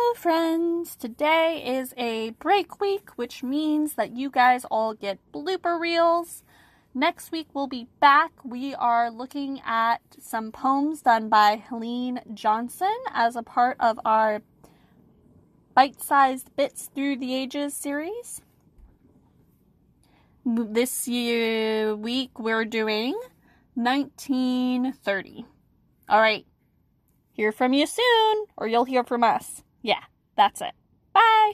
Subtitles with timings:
[0.00, 0.94] Hello, friends.
[0.94, 6.44] Today is a break week, which means that you guys all get blooper reels.
[6.94, 8.30] Next week, we'll be back.
[8.44, 14.42] We are looking at some poems done by Helene Johnson as a part of our
[15.74, 18.40] bite sized bits through the ages series.
[20.46, 23.18] This year, week, we're doing
[23.74, 25.44] 1930.
[26.08, 26.46] All right.
[27.32, 29.64] Hear from you soon, or you'll hear from us.
[29.82, 30.02] Yeah,
[30.36, 30.72] that's it.
[31.12, 31.52] Bye.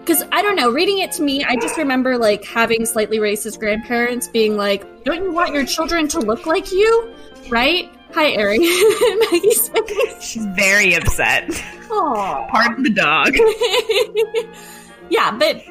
[0.00, 3.58] Because I don't know, reading it to me, I just remember like having slightly racist
[3.58, 7.14] grandparents being like, "Don't you want your children to look like you?"
[7.48, 7.90] Right?
[8.14, 8.58] Hi, Ari.
[10.20, 11.48] She's very upset.
[11.88, 12.48] Aww.
[12.50, 13.34] Pardon the dog.
[15.10, 15.62] yeah, but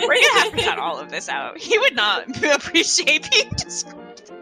[0.00, 1.58] We're gonna have to cut all of this out.
[1.58, 4.32] He would not appreciate being described.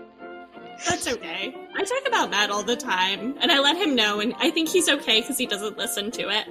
[0.89, 1.55] That's okay.
[1.77, 4.69] I talk about that all the time, and I let him know, and I think
[4.69, 6.47] he's okay because he doesn't listen to it.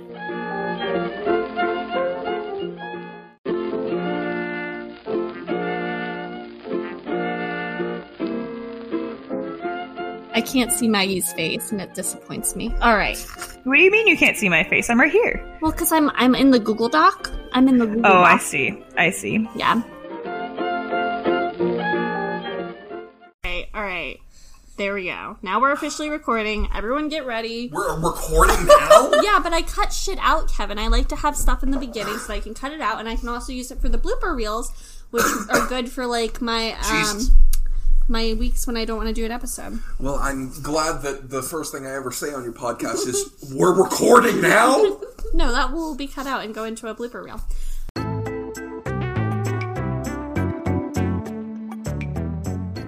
[10.32, 12.74] I can't see Maggie's face, and it disappoints me.
[12.82, 13.18] All right.
[13.64, 14.90] What do you mean you can't see my face?
[14.90, 15.44] I'm right here.
[15.62, 17.30] Well, because I'm I'm in the Google Doc.
[17.54, 18.28] I'm in the Google Oh, Doc.
[18.32, 18.84] I see.
[18.98, 19.48] I see.
[19.56, 19.82] Yeah.
[23.46, 24.20] Okay, all right.
[24.78, 25.38] There we go.
[25.42, 26.70] Now we're officially recording.
[26.74, 27.70] Everyone get ready.
[27.72, 29.12] We're recording now?
[29.22, 30.80] Yeah, but I cut shit out, Kevin.
[30.80, 33.08] I like to have stuff in the beginning so I can cut it out and
[33.10, 34.72] I can also use it for the blooper reels,
[35.12, 36.80] which are good for like my um
[37.18, 37.32] Jesus.
[38.08, 39.80] my weeks when I don't want to do an episode.
[40.00, 43.74] Well, I'm glad that the first thing I ever say on your podcast is, We're
[43.74, 44.98] recording now?
[45.34, 47.42] No, that will be cut out and go into a blooper reel.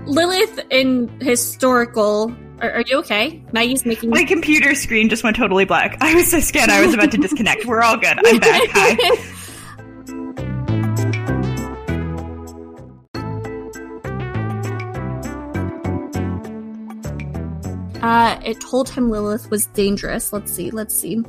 [0.06, 2.36] Lilith in historical.
[2.60, 3.44] Are, are you okay?
[3.54, 4.10] Maggie's making.
[4.10, 5.98] My computer screen just went totally black.
[6.02, 7.66] I was so scared I was about to disconnect.
[7.66, 8.18] We're all good.
[8.26, 8.70] I'm back.
[8.72, 9.38] Hi.
[18.02, 20.34] Uh, it told him Lilith was dangerous.
[20.34, 20.72] Let's see.
[20.72, 21.24] Let's see.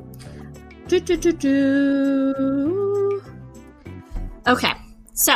[0.89, 3.23] Do, do, do, do.
[4.47, 4.73] Okay,
[5.15, 5.35] so.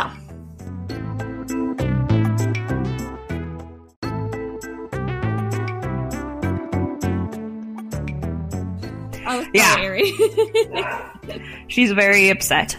[9.29, 9.77] Oh, Yeah.
[11.69, 12.77] She's very upset.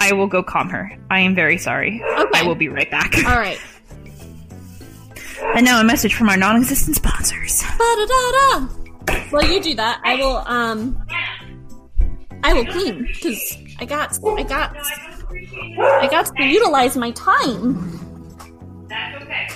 [0.00, 0.90] I will go calm her.
[1.10, 2.02] I am very sorry.
[2.04, 2.40] Okay.
[2.40, 3.16] I will be right back.
[3.26, 3.58] All right.
[5.56, 7.62] And now a message from our non-existent sponsors.
[7.62, 8.68] Ba-da-da-da.
[9.30, 10.00] Well, you do that.
[10.02, 10.38] I will.
[10.46, 11.03] Um,
[12.44, 14.76] I will clean because I got, I got,
[15.80, 17.90] I got to utilize my time.
[18.86, 19.48] That's okay.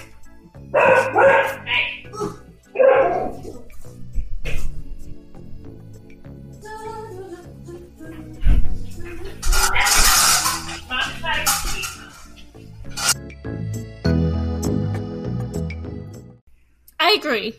[16.98, 17.54] I agree.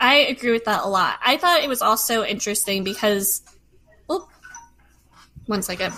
[0.00, 1.20] I agree with that a lot.
[1.24, 3.42] I thought it was also interesting because.
[5.48, 5.94] One second.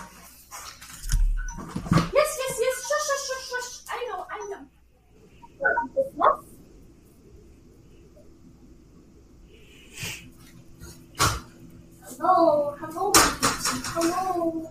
[2.14, 2.76] Yes, yes, yes.
[2.88, 3.70] Shush, shush, shush, shush.
[3.90, 4.62] I know, I know.
[12.04, 13.12] Hello, hello.
[13.92, 14.70] Hello,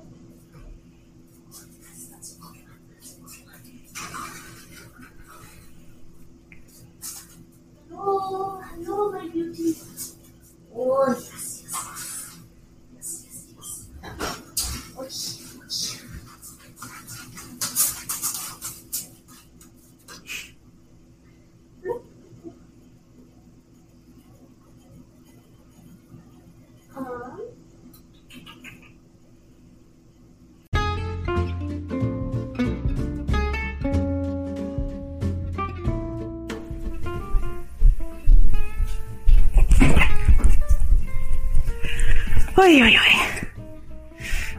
[42.59, 43.47] Oy, oy, oy.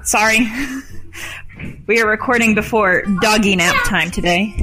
[0.04, 0.48] Sorry.
[1.86, 4.54] We are recording before doggy nap time today.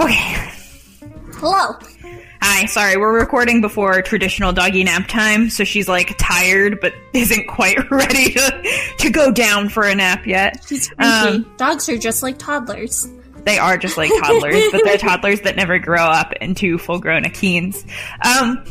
[0.00, 0.50] Okay.
[1.34, 1.76] hello.
[2.40, 7.48] Hi, sorry, we're recording before traditional doggy nap time, so she's like tired but isn't
[7.48, 10.64] quite ready to, to go down for a nap yet.
[10.66, 10.90] She's.
[10.98, 13.06] Um, Dogs are just like toddlers.
[13.46, 17.22] They are just like toddlers, but they're toddlers that never grow up into full grown
[17.22, 17.86] Akeens.
[18.24, 18.64] Um,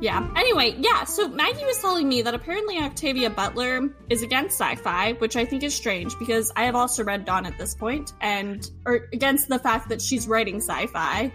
[0.00, 0.28] Yeah.
[0.36, 5.12] Anyway, yeah, so Maggie was telling me that apparently Octavia Butler is against sci fi,
[5.14, 8.70] which I think is strange because I have also read Dawn at this point, and
[8.84, 11.32] or against the fact that she's writing sci fi.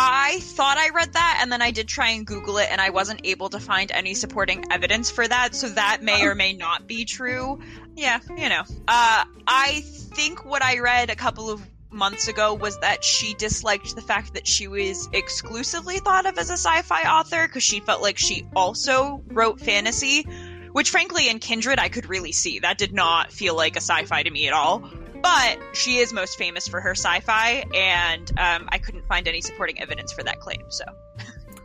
[0.00, 2.90] I thought I read that, and then I did try and Google it, and I
[2.90, 6.86] wasn't able to find any supporting evidence for that, so that may or may not
[6.86, 7.58] be true.
[7.96, 8.62] Yeah, you know.
[8.86, 9.82] Uh, I
[10.14, 11.60] think what I read a couple of
[11.90, 16.50] months ago was that she disliked the fact that she was exclusively thought of as
[16.50, 20.22] a sci fi author because she felt like she also wrote fantasy,
[20.70, 22.60] which, frankly, in Kindred, I could really see.
[22.60, 24.88] That did not feel like a sci fi to me at all.
[25.22, 29.40] But she is most famous for her sci fi, and um, I couldn't find any
[29.40, 30.84] supporting evidence for that claim, so.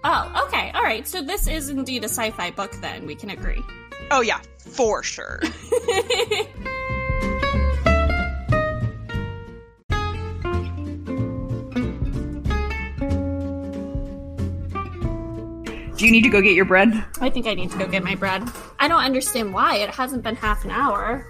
[0.03, 1.07] Oh, okay, all right.
[1.07, 3.61] So this is indeed a sci fi book, then we can agree.
[4.11, 5.39] Oh, yeah, for sure.
[15.95, 17.05] do you need to go get your bread?
[17.21, 18.43] I think I need to go get my bread.
[18.77, 19.77] I don't understand why.
[19.77, 21.25] It hasn't been half an hour.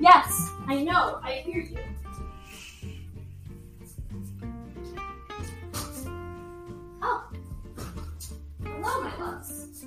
[0.00, 1.20] Yes, I know.
[1.22, 1.78] I hear you.
[7.02, 7.24] Oh.
[8.64, 9.84] Hello, my loves.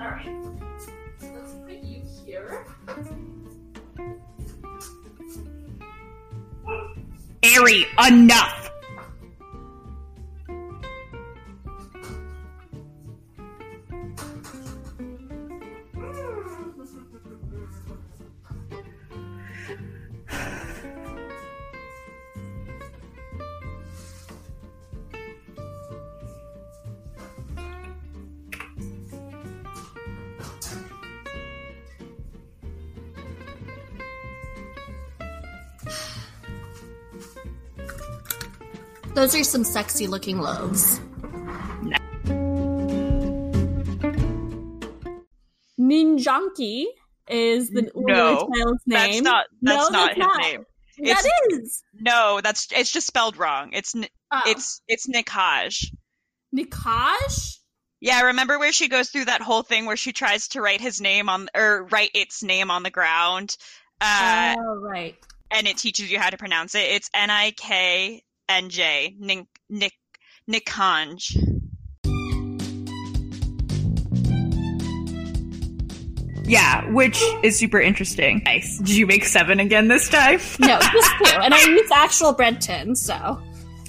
[0.00, 0.26] Alright.
[1.22, 2.66] Let's put you here.
[7.44, 8.67] Airy, enough!
[39.18, 41.00] Those are some sexy looking loaves.
[45.76, 46.84] Ninjanki
[47.28, 49.24] is the No, child's That's name.
[49.24, 50.38] not that's No, not that's his not.
[50.40, 50.64] name.
[50.98, 51.82] It's- is.
[51.94, 53.72] No, that's it's just spelled wrong.
[53.72, 53.92] It's
[54.30, 54.42] Oh.
[54.46, 55.84] it's it's Nikaj.
[56.56, 57.56] Nikash?
[58.00, 61.00] Yeah, remember where she goes through that whole thing where she tries to write his
[61.00, 63.56] name on or write its name on the ground,
[64.00, 65.16] uh, oh, right.
[65.50, 66.84] and it teaches you how to pronounce it.
[66.88, 69.94] It's N I K N J Nik Nik
[70.50, 71.36] Nikanj.
[76.48, 78.40] Yeah, which is super interesting.
[78.46, 78.78] Nice.
[78.78, 80.40] Did you make seven again this time?
[80.60, 81.38] No, just two.
[81.40, 83.40] And I use actual bread tins, so.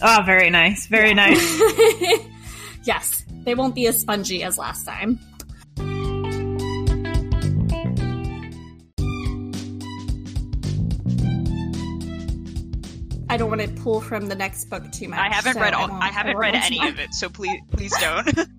[0.02, 0.88] Oh, very nice.
[0.88, 1.40] Very nice.
[2.84, 5.20] yes, they won't be as spongy as last time.
[13.30, 15.20] I don't want to pull from the next book too much.
[15.20, 15.88] I haven't so read all.
[15.88, 18.28] won't- I haven't won't read any of it, so please please don't.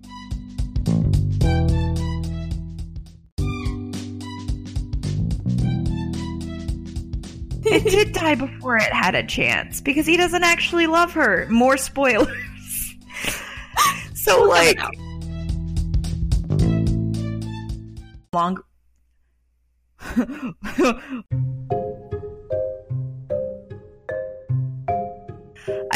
[7.63, 11.47] it did die before it had a chance because he doesn't actually love her.
[11.49, 12.95] More spoilers.
[14.13, 14.79] so, like.
[18.33, 18.63] Long.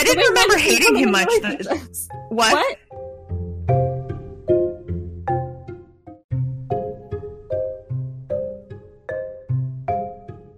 [0.06, 1.28] didn't Wait, remember wait, hating him much.
[1.28, 1.68] wait,
[2.30, 2.54] what?
[2.54, 2.78] What?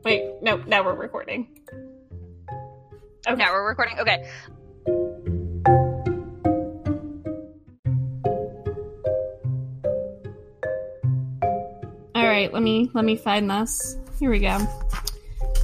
[0.04, 1.48] Wait, no, now we're recording.
[3.27, 3.36] Okay.
[3.36, 4.00] now we're recording.
[4.00, 4.25] Okay.
[12.16, 13.98] All right, let me let me find this.
[14.18, 14.58] Here we go.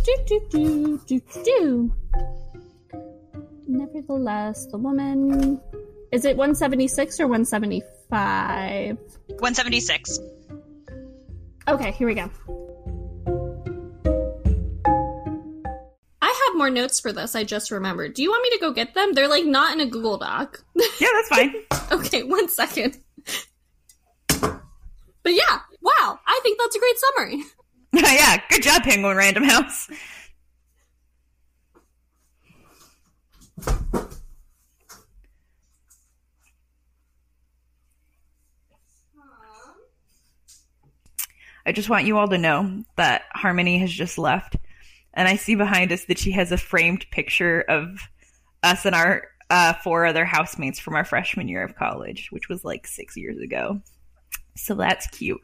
[0.04, 1.94] Do do do do do.
[3.84, 5.60] Nevertheless, the woman
[6.14, 8.96] is it 176 or 175?
[8.96, 10.20] 176.
[11.68, 12.30] Okay, here we go.
[16.22, 17.36] I have more notes for this.
[17.36, 18.14] I just remembered.
[18.14, 19.12] Do you want me to go get them?
[19.12, 20.64] They're like not in a Google Doc.
[21.02, 21.54] Yeah, that's fine.
[21.92, 22.98] okay, one second.
[24.28, 24.54] But
[25.26, 27.44] yeah, wow, I think that's a great summary.
[28.16, 29.90] yeah, good job, Penguin Random House.
[41.66, 44.58] I just want you all to know that Harmony has just left,
[45.14, 48.10] and I see behind us that she has a framed picture of
[48.62, 52.66] us and our uh, four other housemates from our freshman year of college, which was
[52.66, 53.82] like six years ago.
[54.56, 55.42] So that's cute.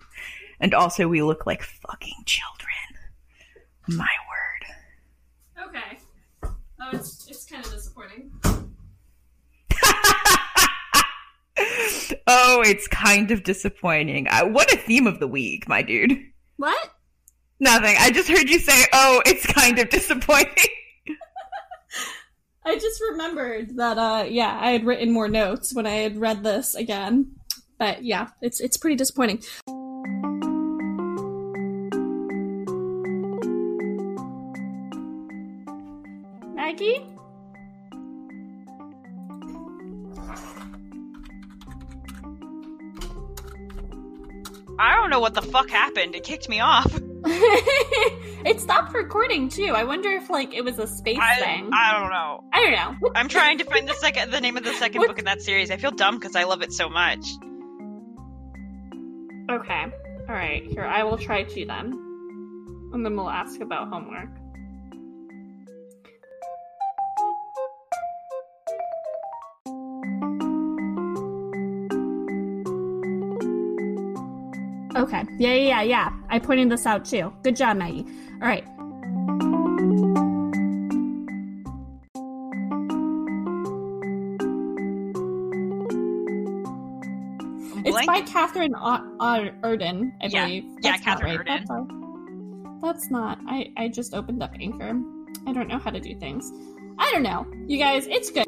[0.59, 2.67] And also, we look like fucking children.
[3.87, 5.69] My word.
[5.69, 5.99] Okay.
[6.81, 8.31] Oh, it's it's kind of disappointing.
[12.27, 14.27] oh, it's kind of disappointing.
[14.29, 16.17] Uh, what a theme of the week, my dude.
[16.57, 16.91] What?
[17.59, 17.95] Nothing.
[17.99, 20.69] I just heard you say, "Oh, it's kind of disappointing."
[22.65, 26.43] I just remembered that uh yeah, I had written more notes when I had read
[26.43, 27.33] this again.
[27.77, 29.43] But yeah, it's it's pretty disappointing.
[44.79, 46.15] I don't know what the fuck happened.
[46.15, 46.87] It kicked me off.
[47.25, 49.73] it stopped recording too.
[49.75, 51.69] I wonder if like it was a space I, thing.
[51.73, 52.45] I don't know.
[52.53, 53.11] I don't know.
[53.13, 55.71] I'm trying to find the second, the name of the second book in that series.
[55.71, 57.25] I feel dumb because I love it so much.
[59.51, 59.85] Okay.
[60.29, 60.63] All right.
[60.63, 61.91] Here, I will try to then.
[62.93, 64.29] And then we'll ask about homework.
[74.99, 75.23] Okay.
[75.37, 76.09] Yeah, yeah, yeah, yeah.
[76.29, 77.33] I pointed this out too.
[77.41, 78.05] Good job, Maggie.
[78.41, 78.65] All right.
[87.85, 88.21] It's by.
[88.21, 90.45] Katherine Arden, I Yeah.
[90.45, 90.63] believe.
[90.63, 91.49] Yeah, That's not Katherine right.
[91.49, 91.65] Arden.
[91.67, 93.39] That's, all- that's not.
[93.47, 94.99] I, I just opened up Anchor.
[95.47, 96.51] I don't know how to do things.
[96.97, 97.45] I don't know.
[97.67, 98.45] You guys, it's good.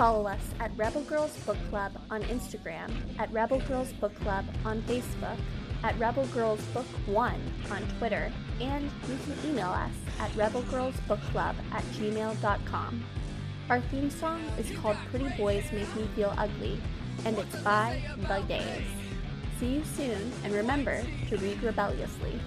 [0.00, 4.80] Follow us at Rebel Girls Book Club on Instagram, at Rebel Girls Book Club on
[4.84, 5.36] Facebook,
[5.82, 7.38] at Rebel Girls Book One
[7.70, 13.04] on Twitter, and you can email us at rebelgirlsbookclub at gmail.com.
[13.68, 16.80] Our theme song is called Pretty Boys Make Me Feel Ugly,
[17.26, 18.86] and it's by The Gays.
[19.58, 22.40] See you soon, and remember to read rebelliously.